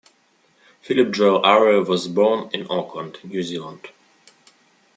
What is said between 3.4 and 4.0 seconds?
Zealand.